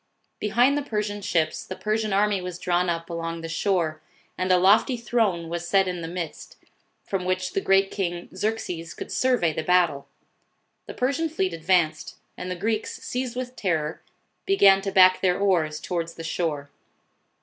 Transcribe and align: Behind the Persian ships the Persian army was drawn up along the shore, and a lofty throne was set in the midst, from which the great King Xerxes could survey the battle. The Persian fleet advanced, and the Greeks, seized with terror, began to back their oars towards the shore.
Behind 0.39 0.75
the 0.75 0.81
Persian 0.81 1.21
ships 1.21 1.63
the 1.63 1.75
Persian 1.75 2.11
army 2.11 2.41
was 2.41 2.57
drawn 2.57 2.89
up 2.89 3.07
along 3.07 3.41
the 3.41 3.47
shore, 3.47 4.01
and 4.35 4.51
a 4.51 4.57
lofty 4.57 4.97
throne 4.97 5.47
was 5.47 5.67
set 5.67 5.87
in 5.87 6.01
the 6.01 6.07
midst, 6.07 6.55
from 7.03 7.23
which 7.23 7.53
the 7.53 7.61
great 7.61 7.91
King 7.91 8.27
Xerxes 8.35 8.95
could 8.95 9.11
survey 9.11 9.53
the 9.53 9.61
battle. 9.61 10.07
The 10.87 10.95
Persian 10.95 11.29
fleet 11.29 11.53
advanced, 11.53 12.15
and 12.35 12.49
the 12.49 12.55
Greeks, 12.55 12.95
seized 13.03 13.35
with 13.35 13.55
terror, 13.55 14.01
began 14.47 14.81
to 14.81 14.91
back 14.91 15.21
their 15.21 15.37
oars 15.39 15.79
towards 15.79 16.15
the 16.15 16.23
shore. 16.23 16.71